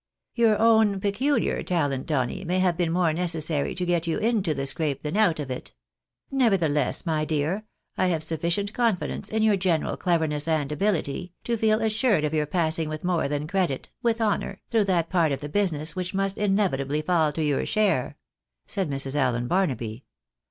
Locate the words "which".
15.95-16.15